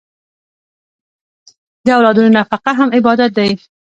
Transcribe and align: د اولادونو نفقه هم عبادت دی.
د 1.85 1.87
اولادونو 1.97 2.29
نفقه 2.37 2.71
هم 2.79 2.89
عبادت 2.97 3.31
دی. 3.37 3.49